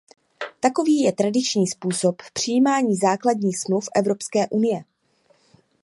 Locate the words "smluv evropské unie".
3.59-4.83